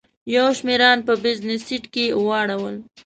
[0.35, 2.75] یو شمېر ان په بزنس سیټ کې واړول.